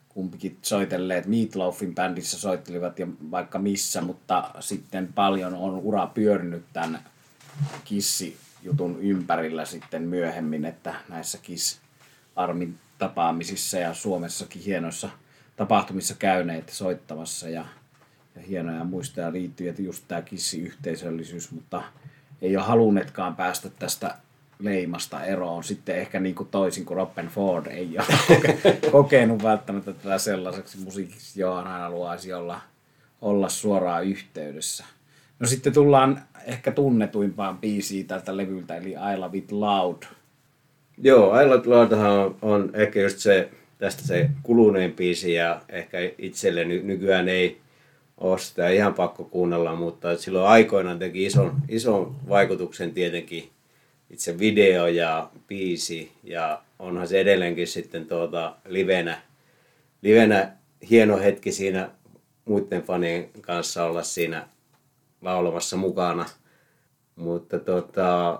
[0.10, 1.26] kumpikin soitelleet.
[1.26, 7.00] Meatloafin bändissä soittelivat ja vaikka missä, mutta sitten paljon on ura pyörinyt tämän
[7.86, 15.10] Kissi-jutun ympärillä sitten myöhemmin, että näissä Kiss-armin tapaamisissa ja Suomessakin hienoissa
[15.56, 17.66] tapahtumissa käyneet soittamassa ja,
[18.36, 21.84] ja hienoja muistoja liittyy, että just tämä Kissi-yhteisöllisyys, mutta
[22.44, 24.16] ei ole halunneetkaan päästä tästä
[24.60, 25.64] leimasta eroon.
[25.64, 28.50] Sitten ehkä niin kuin toisin kuin Robin Ford ei ole
[28.92, 32.62] kokenut välttämättä tätä sellaiseksi musiikiksi, johon hän haluaisi olla,
[33.22, 34.86] olla suoraan yhteydessä.
[35.40, 40.04] No sitten tullaan ehkä tunnetuimpaan biisiin tältä levyltä, eli I Love It Loud.
[40.98, 45.62] Joo, I Love It Loud on, on ehkä just se, tästä se kulunein biisi ja
[45.70, 47.62] ehkä itselle nykyään ei
[48.18, 53.50] ole sitä ihan pakko kuunnella, mutta silloin aikoinaan teki ison, ison vaikutuksen tietenkin
[54.10, 59.22] itse video ja biisi ja onhan se edelleenkin sitten tuota livenä,
[60.02, 60.52] livenä
[60.90, 61.90] hieno hetki siinä
[62.46, 64.48] muiden fanien kanssa olla siinä
[65.22, 66.26] laulamassa mukana.
[67.16, 68.40] Mutta tota,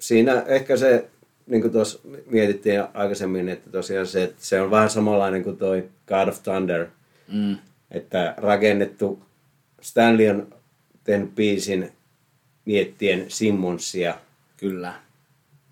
[0.00, 1.08] siinä ehkä se,
[1.46, 5.88] niin kuin tuossa mietittiin aikaisemmin, että tosiaan se, että se on vähän samanlainen kuin toi
[6.06, 6.86] God of Thunder.
[7.32, 7.56] Mm
[7.90, 9.22] että rakennettu
[9.80, 10.54] Stanley on
[11.04, 11.92] tehnyt biisin
[12.64, 14.14] miettien Simmonsia.
[14.56, 14.94] Kyllä.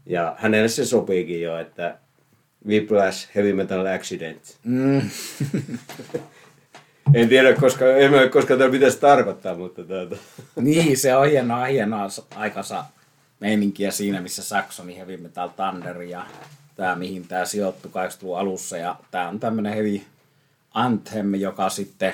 [0.07, 1.99] Ja hänelle se sopiikin jo, että
[2.67, 4.59] Whiplash Heavy Metal Accident.
[4.65, 5.01] Mm.
[7.15, 10.17] en tiedä, koska, en mä, koska tämä pitäisi tarkoittaa, mutta tuota.
[10.61, 12.85] niin, se on hienoa, hienoa aikansa
[13.41, 16.27] meininkiä siinä, missä Saxoni Heavy Metal Thunder ja
[16.77, 18.77] tämä, mihin tämä sijoittui 80-luvun alussa.
[18.77, 20.01] Ja tämä on tämmöinen heavy
[20.75, 22.13] Anthem, joka sitten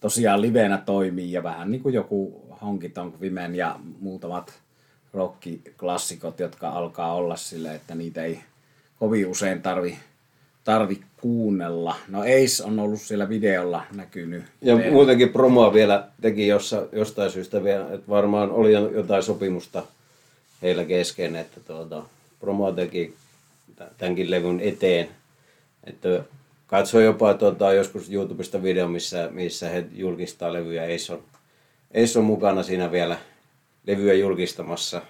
[0.00, 4.52] tosiaan livenä toimii ja vähän niin kuin joku Honky Tonk Women ja muutamat
[5.12, 8.40] rockiklassikot, jotka alkaa olla sille, että niitä ei
[8.98, 9.98] kovin usein tarvi,
[10.64, 11.96] tarvi kuunnella.
[12.08, 14.44] No Ace on ollut siellä videolla näkynyt.
[14.62, 14.90] Ja vielä.
[14.90, 19.82] muutenkin promoa vielä teki jossa, jostain syystä vielä, että varmaan oli jotain sopimusta
[20.62, 22.02] heillä kesken, että tuota,
[22.40, 23.14] promoa teki
[23.98, 25.08] tämänkin levyn eteen.
[25.84, 26.24] Että
[26.70, 30.84] katsoin jopa tuota, joskus YouTubesta video, missä, missä he julkistaa levyjä.
[30.84, 31.22] Ei on,
[32.16, 33.18] on mukana siinä vielä
[33.86, 35.02] levyä julkistamassa.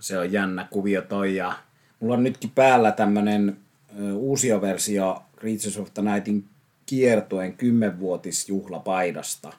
[0.00, 1.52] Se on jännä kuvio toi ja
[2.00, 3.56] mulla on nytkin päällä tämmönen
[4.14, 6.44] uusia versio Creatures of the Nightin
[6.86, 9.52] kiertoen 10-vuotisjuhlapaidasta.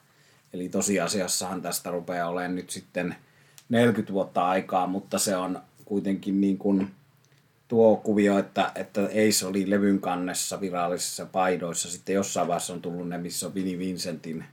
[0.54, 3.16] Eli tosiasiassahan tästä rupeaa olemaan nyt sitten
[3.70, 6.92] 40 vuotta aikaa, mutta se on kuitenkin niin kuin
[7.74, 11.92] tuo kuvio, että, että Ace oli levyn kannessa virallisissa paidoissa.
[11.92, 14.46] Sitten jossain vaiheessa on tullut ne, missä on Vinnie Vincentin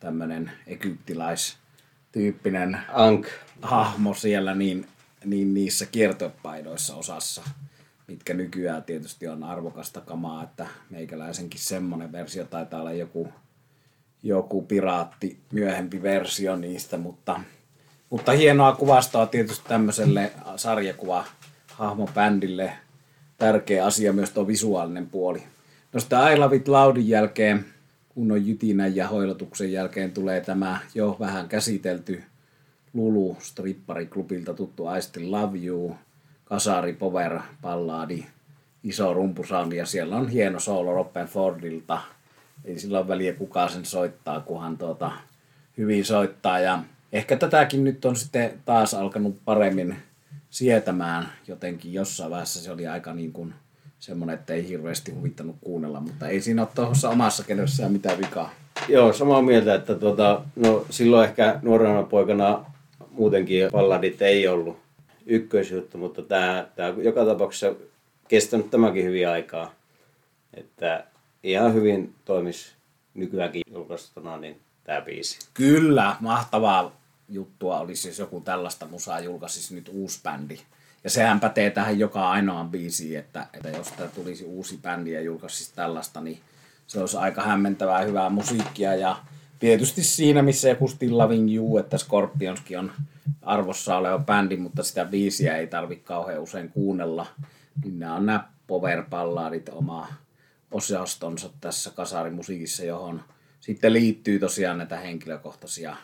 [0.00, 3.26] tämmöinen egyptiläistyyppinen Ank.
[3.62, 4.86] hahmo siellä, niin,
[5.24, 7.42] niin niissä kiertopaidoissa osassa,
[8.06, 13.32] mitkä nykyään tietysti on arvokasta kamaa, että meikäläisenkin semmoinen versio taitaa olla joku,
[14.22, 17.40] joku piraatti myöhempi versio niistä, mutta,
[18.10, 21.24] mutta hienoa kuvastoa tietysti tämmöiselle sarjakuva
[21.74, 22.72] hahmobändille
[23.38, 25.42] tärkeä asia myös tuo visuaalinen puoli.
[25.92, 27.64] No sitä I Love It Loudin jälkeen
[28.08, 32.22] kunnon jytinän ja hoilotuksen jälkeen tulee tämä jo vähän käsitelty
[32.94, 35.96] Lulu strippariklubilta tuttu I Still Love You,
[36.44, 38.24] kasari power balladi,
[38.84, 42.00] iso rumpusoundi ja siellä on hieno solo Robben Fordilta.
[42.64, 45.12] Ei sillä ole väliä kuka sen soittaa, kunhan tuota,
[45.78, 46.82] hyvin soittaa ja
[47.12, 49.96] ehkä tätäkin nyt on sitten taas alkanut paremmin
[50.52, 53.54] sietämään jotenkin jossain vaiheessa se oli aika niin kuin
[53.98, 58.54] semmoinen, että ei hirveästi huvittanut kuunnella, mutta ei siinä ole tuossa omassa kenessään mitään vikaa.
[58.88, 62.64] Joo, samaa mieltä, että tuota, no, silloin ehkä nuorena poikana
[63.10, 64.78] muutenkin balladit ei ollut
[65.26, 67.74] ykkösjuttu, mutta tämä, tämä joka tapauksessa
[68.28, 69.74] kestänyt tämäkin hyvin aikaa.
[70.54, 71.04] Että
[71.42, 72.72] ihan hyvin toimis
[73.14, 75.38] nykyäänkin julkaistuna niin tämä biisi.
[75.54, 77.01] Kyllä, mahtavaa
[77.34, 80.58] juttua olisi, jos joku tällaista musaa julkaisisi nyt uusi bändi.
[81.04, 85.20] Ja sehän pätee tähän joka ainoaan biisiin, että, että jos tämä tulisi uusi bändi ja
[85.20, 86.40] julkaisisi tällaista, niin
[86.86, 88.94] se olisi aika hämmentävää hyvää musiikkia.
[88.94, 89.16] Ja
[89.58, 92.92] tietysti siinä, missä joku Still Loving You, että Scorpionskin on
[93.42, 97.26] arvossa oleva bändi, mutta sitä biisiä ei tarvitse kauhean usein kuunnella.
[97.84, 100.08] Niin nämä on nämä power balladit oma
[100.70, 103.22] osastonsa tässä kasarimusiikissa, johon
[103.60, 105.96] sitten liittyy tosiaan näitä henkilökohtaisia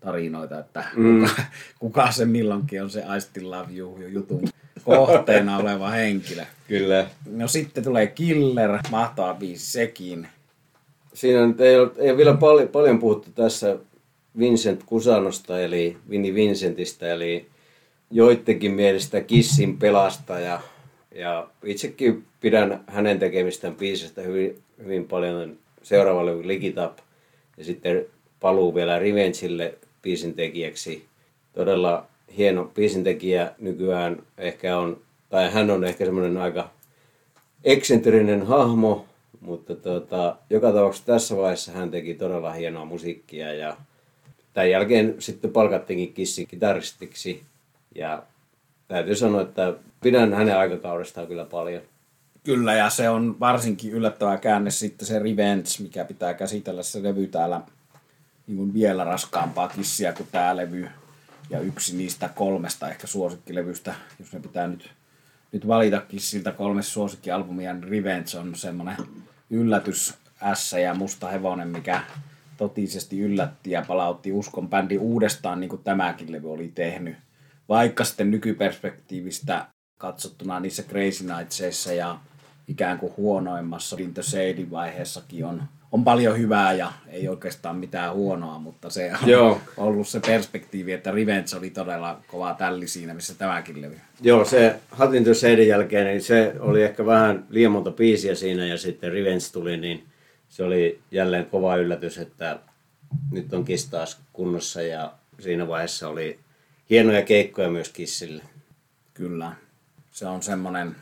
[0.00, 1.20] tarinoita, että mm.
[1.20, 1.42] kuka,
[1.78, 4.48] kuka se milloinkin on se I Still Love You jutun
[4.84, 6.44] kohteena oleva henkilö.
[6.68, 7.06] Kyllä.
[7.30, 10.28] No sitten tulee Killer, mahtava biisi sekin.
[11.14, 13.76] Siinä nyt ei ole, ei ole vielä paljon, paljon puhuttu tässä
[14.38, 17.46] Vincent Kusanosta, eli Vinnie Vincentistä, eli
[18.10, 20.60] joidenkin mielestä Kissin pelastaja.
[21.14, 26.98] Ja itsekin pidän hänen tekemistään biisistä hyvin, hyvin paljon seuraavalle Ligitap
[27.56, 28.06] ja sitten
[28.40, 29.74] paluu vielä Revengeille
[30.06, 31.04] biisin tekijäksi.
[31.52, 36.70] Todella hieno biisintekijä nykyään ehkä on, tai hän on ehkä semmoinen aika
[37.64, 39.06] eksentrinen hahmo,
[39.40, 43.76] mutta tota, joka tapauksessa tässä vaiheessa hän teki todella hienoa musiikkia ja
[44.52, 47.42] tämän jälkeen sitten palkattiinkin Kissi kitaristiksi
[47.94, 48.22] ja
[48.88, 51.82] täytyy sanoa, että pidän hänen aikakaudestaan kyllä paljon.
[52.44, 57.26] Kyllä, ja se on varsinkin yllättävä käänne sitten se Revenge, mikä pitää käsitellä se levy
[57.26, 57.60] täällä
[58.46, 60.88] niin vielä raskaampaa kissiä kuin tämä levy.
[61.50, 64.90] Ja yksi niistä kolmesta ehkä suosikkilevystä, jos ne pitää nyt,
[65.52, 68.96] nyt valita kissiltä kolme suosikkialbumia, niin Revenge on semmoinen
[69.50, 70.14] yllätys
[70.54, 72.00] S ja musta hevonen, mikä
[72.56, 77.16] totisesti yllätti ja palautti uskon bändi uudestaan, niin kuin tämäkin levy oli tehnyt.
[77.68, 79.66] Vaikka sitten nykyperspektiivistä
[79.98, 82.18] katsottuna niissä Crazy Nightsissa ja
[82.68, 85.62] ikään kuin huonoimmassa Into Shady vaiheessakin on
[85.96, 89.60] on paljon hyvää ja ei oikeastaan mitään huonoa, mutta se on Joo.
[89.76, 94.00] ollut se perspektiivi, että Revenge oli todella kova tälli siinä, missä tämäkin levy.
[94.20, 98.78] Joo, se Hatin Seidin jälkeen, niin se oli ehkä vähän liian monta biisiä siinä ja
[98.78, 100.04] sitten Revenge tuli, niin
[100.48, 102.58] se oli jälleen kova yllätys, että
[103.30, 106.38] nyt on Kiss taas kunnossa ja siinä vaiheessa oli
[106.90, 108.42] hienoja keikkoja myös Kissille.
[109.14, 109.52] Kyllä.
[110.10, 110.96] Se on semmoinen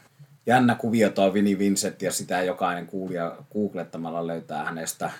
[0.46, 5.10] jännä kuvio toi Vini Vincent ja sitä jokainen kuulija googlettamalla löytää hänestä,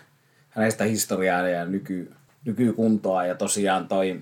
[0.50, 2.12] hänestä historiaa ja nyky,
[2.44, 3.26] nykykuntoa.
[3.26, 4.20] Ja tosiaan toi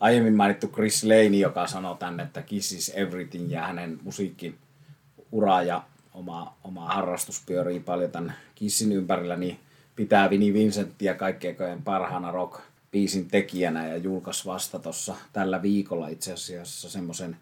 [0.00, 5.82] aiemmin mainittu Chris Lane, joka sanoi tänne, että Kiss is everything ja hänen musiikkiura ja
[6.14, 9.58] oma, oma harrastus pyörii paljon tämän Kissin ympärillä, niin
[9.96, 12.60] pitää Vini Vincenttiä kaikkein parhaana rock
[12.90, 17.36] biisin tekijänä ja julkaisi vasta tuossa tällä viikolla itse asiassa semmoisen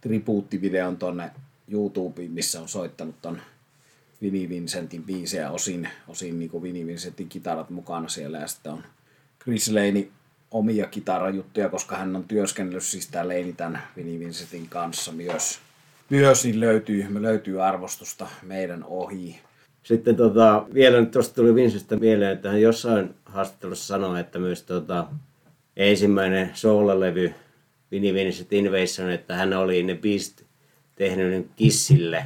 [0.00, 1.30] tribuuttivideon tonne
[1.68, 3.40] YouTubeen, missä on soittanut ton
[4.22, 8.84] Vinnie Vincentin biisejä osin, osin niin Vinnie Vincentin kitarat mukana siellä ja sitten on
[9.42, 10.08] Chris Lane
[10.50, 15.58] omia kitarajuttuja, koska hän on työskennellyt siis tämä Lane tämän Vinnie Vincentin kanssa myös.
[16.10, 19.40] Myös niin löytyy, me löytyy arvostusta meidän ohi.
[19.82, 24.62] Sitten tota, vielä nyt tuosta tuli Vincentistä mieleen, että hän jossain haastattelussa sanoi, että myös
[24.62, 25.06] tota,
[25.76, 27.34] ensimmäinen soul-levy
[27.90, 30.45] Vinnie Vincent Invasion, että hän oli ne biisit
[30.96, 32.24] tehnyt niin Kissille,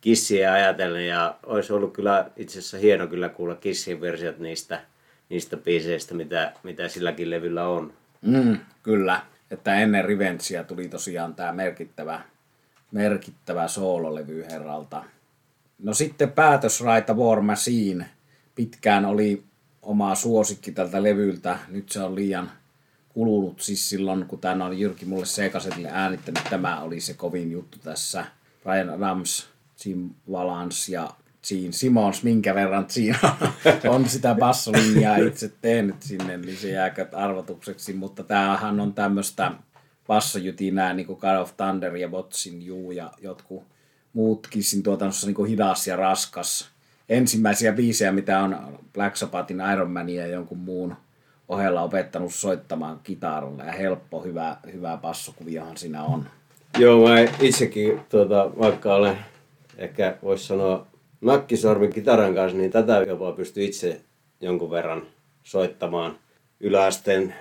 [0.00, 4.80] Kissiä ajatellen ja olisi ollut kyllä itse asiassa hieno kyllä kuulla Kissin versiot niistä,
[5.28, 7.92] niistä biiseistä, mitä, mitä silläkin levyllä on.
[8.22, 12.20] Mm, kyllä, että ennen Revengea tuli tosiaan tämä merkittävä,
[12.92, 15.04] merkittävä soololevy herralta.
[15.78, 18.06] No sitten päätösraita War Machine
[18.54, 19.42] pitkään oli
[19.82, 21.58] oma suosikki tältä levyltä.
[21.68, 22.50] Nyt se on liian
[23.14, 27.78] kulunut siis silloin, kun tämä oli Jyrki mulle C-kasetille äänittänyt, tämä oli se kovin juttu
[27.78, 28.26] tässä.
[28.66, 29.48] Ryan Rams,
[29.84, 31.10] Jim Valance ja
[31.48, 33.18] Gene Simons, minkä verran siinä
[33.88, 39.52] on sitä bassolinjaa itse tehnyt sinne, niin se jääkö arvotukseksi, mutta tämähän on tämmöistä
[40.06, 43.64] bassojytinää, niin kuin God of Thunder ja Botsin Juu ja jotkut
[44.12, 46.68] muut Kissin tuotannossa niin kuin hidas ja raskas.
[47.08, 50.96] ensimmäisiä biisejä, mitä on Black Sabbathin Iron Manin ja jonkun muun
[51.48, 56.24] ohella opettanut soittamaan kitaralla ja helppo, hyvä, hyvä bassokuviahan siinä on.
[56.78, 59.18] Joo, mä itsekin, tuota, vaikka olen
[59.78, 60.86] ehkä voisi sanoa
[61.20, 64.00] nakkisormi kitaran kanssa, niin tätä jopa pystyy itse
[64.40, 65.02] jonkun verran
[65.42, 66.16] soittamaan
[66.60, 67.34] yläasteen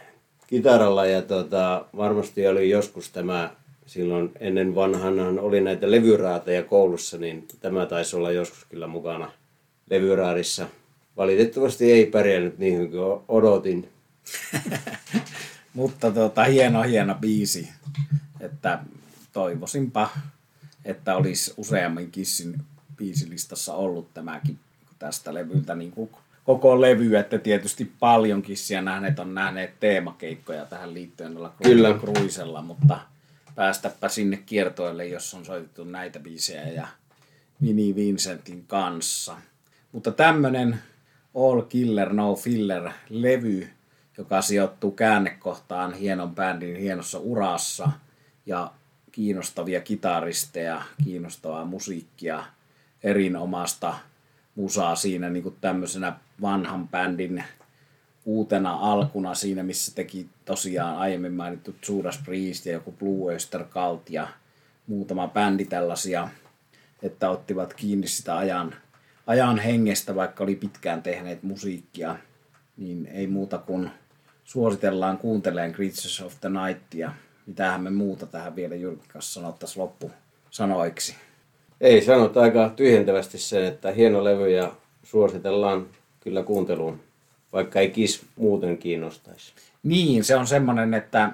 [0.48, 1.06] kitaralla.
[1.06, 3.50] Ja tuota, varmasti oli joskus tämä,
[3.86, 9.32] silloin ennen vanhanhan oli näitä levyraateja koulussa, niin tämä taisi olla joskus kyllä mukana
[9.90, 10.66] levyraadissa.
[11.18, 13.90] Valitettavasti ei pärjännyt niin kuin odotin.
[15.74, 17.70] Mutta tota, hieno, hieno biisi.
[18.40, 18.80] Että
[19.34, 20.10] toivoisinpa,
[20.86, 22.62] että olisi useammin Kissin
[22.98, 24.60] biisilistassa ollut tämäkin
[25.00, 26.10] tästä levyltä niin kuin
[26.44, 31.94] koko levy, että tietysti paljon Kissiä nähneet on nähneet teemakeikkoja tähän liittyen olla Kyllä.
[31.94, 33.00] Cruisella, mutta
[33.56, 36.88] päästäpä sinne kiertoille, jos on soitettu näitä biisejä ja
[37.60, 39.38] Mini Vincentin kanssa.
[39.92, 40.80] Mutta tämmönen
[41.36, 43.70] All Killer No Filler levy,
[44.18, 47.92] joka sijoittuu käännekohtaan hienon bändin hienossa urassa
[48.46, 48.72] ja
[49.12, 52.44] kiinnostavia kitaristeja, kiinnostavaa musiikkia,
[53.04, 53.94] erinomasta
[54.56, 57.44] musaa siinä niin kuin tämmöisenä vanhan bändin
[58.26, 64.10] uutena alkuna siinä, missä teki tosiaan aiemmin mainittu Judas Priest ja joku Blue Oyster Cult
[64.10, 64.28] ja
[64.88, 66.28] muutama bändi tällaisia,
[67.02, 68.76] että ottivat kiinni sitä ajan,
[69.28, 72.16] ajan hengestä, vaikka oli pitkään tehneet musiikkia,
[72.78, 73.92] niin ei muuta kuin
[74.44, 77.12] suositellaan kuunteleen Creatures of the Nightia
[77.46, 80.12] mitähän me muuta tähän vielä Jyrki kanssa sanottaisiin loppu
[80.52, 81.16] sanoiksi.
[81.82, 84.72] Ei sanota aika tyhjentävästi sen, että hieno levy ja
[85.04, 85.88] suositellaan
[86.20, 87.00] kyllä kuunteluun,
[87.54, 89.54] vaikka ei kis muuten kiinnostaisi.
[89.84, 91.32] Niin, se on semmoinen, että,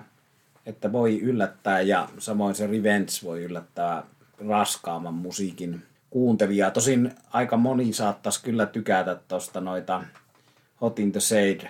[0.65, 4.03] että voi yllättää ja samoin se Revenge voi yllättää
[4.47, 6.71] raskaamman musiikin kuuntelijaa.
[6.71, 10.03] Tosin aika moni saattaisi kyllä tykätä tuosta noita
[10.81, 11.69] Hot in the Shade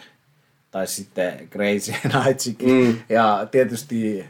[0.72, 1.92] tai sitten Crazy
[2.26, 2.70] Nightsikin.
[2.70, 2.96] Mm.
[3.10, 4.26] Ja tietysti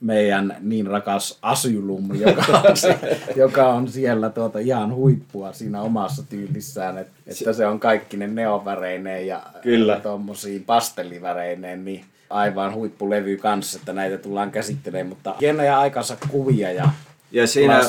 [0.00, 2.76] meidän niin rakas Asylum, joka on,
[3.36, 8.26] joka on siellä tuota ihan huippua siinä omassa tyylissään, että, että se on kaikki ne
[8.26, 10.00] neoväreineen ja Kyllä.
[10.00, 16.88] tuommoisiin pastelliväreineen, niin aivan huippulevy kanssa, että näitä tullaan käsittelemään, mutta hienoja aikansa kuvia ja
[17.32, 17.80] ja siinä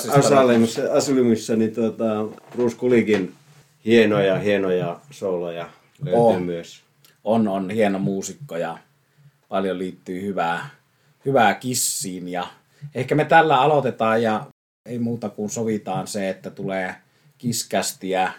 [0.93, 2.05] Asylumissa niin tuota,
[2.55, 3.33] Bruce Kulikin
[3.85, 5.69] hienoja, hienoja sooloja
[6.03, 6.41] löytyy on.
[6.41, 6.81] myös
[7.23, 8.77] on, on hieno muusikko ja
[9.49, 10.69] paljon liittyy hyvää,
[11.25, 12.27] hyvää kissiin.
[12.27, 12.47] Ja
[12.95, 14.45] ehkä me tällä aloitetaan ja
[14.85, 16.95] ei muuta kuin sovitaan se, että tulee
[17.37, 18.31] kiskästiä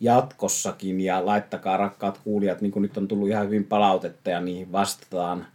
[0.00, 4.72] jatkossakin ja laittakaa rakkaat kuulijat, niin kuin nyt on tullut ihan hyvin palautetta ja niihin
[4.72, 5.46] vastataan.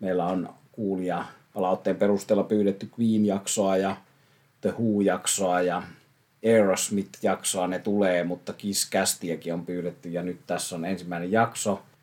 [0.00, 1.24] Meillä on kuulija
[1.54, 3.96] palautteen perusteella pyydetty Queen-jaksoa ja
[4.60, 5.82] The Who-jaksoa ja
[6.44, 11.82] Aerosmith-jaksoa ne tulee, mutta Kiss-kästiäkin on pyydetty ja nyt tässä on ensimmäinen jakso–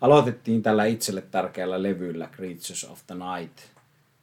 [0.00, 3.58] aloitettiin tällä itselle tärkeällä levyllä Creatures of the Night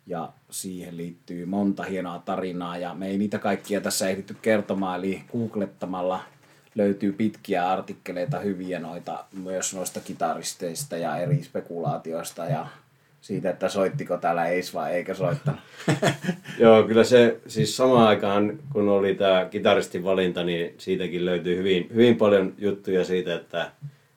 [0.07, 5.23] ja siihen liittyy monta hienoa tarinaa ja me ei niitä kaikkia tässä ehditty kertomaan, eli
[5.31, 6.23] googlettamalla
[6.75, 12.67] löytyy pitkiä artikkeleita hyviä noita myös noista kitaristeista ja eri spekulaatioista ja
[13.21, 15.59] siitä, että soittiko täällä Ace vai eikä soittanut.
[16.59, 21.87] Joo, kyllä se siis samaan aikaan, kun oli tämä kitaristin valinta, niin siitäkin löytyy hyvin,
[21.93, 23.71] hyvin paljon juttuja siitä, että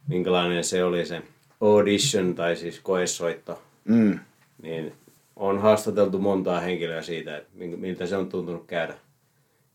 [0.08, 1.22] minkälainen se oli se
[1.60, 4.18] audition tai siis koesoitto, mm.
[4.62, 4.92] niin
[5.36, 8.94] on haastateltu montaa henkilöä siitä, että miltä se on tuntunut käydä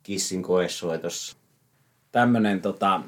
[0.03, 1.37] Kissin koesoitossa.
[2.11, 3.01] Tämmönen tota,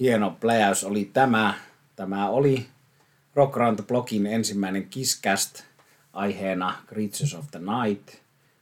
[0.00, 1.54] hieno pläjäys oli tämä.
[1.96, 2.66] Tämä oli
[3.34, 5.62] Rock Round the Blockin ensimmäinen Kisscast
[6.12, 8.08] aiheena Creatures of the Night.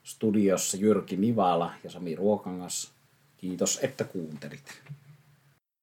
[0.02, 2.92] Studiossa Jyrki Nivala ja Sami Ruokangas.
[3.36, 4.82] Kiitos, että kuuntelit.